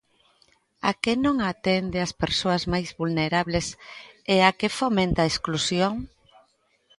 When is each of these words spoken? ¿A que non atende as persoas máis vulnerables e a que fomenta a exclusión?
¿A 0.89 0.91
que 1.01 1.13
non 1.25 1.35
atende 1.51 1.97
as 2.05 2.13
persoas 2.23 2.63
máis 2.73 2.89
vulnerables 2.99 3.67
e 4.35 4.37
a 4.49 4.51
que 4.59 4.75
fomenta 4.79 5.19
a 5.23 5.29
exclusión? 5.31 5.93